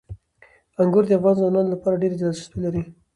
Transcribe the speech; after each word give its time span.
انګور 0.81 1.03
د 1.07 1.11
افغان 1.17 1.35
ځوانانو 1.39 1.73
لپاره 1.73 1.99
ډېره 2.01 2.15
دلچسپي 2.17 2.59
لري. 2.65 2.81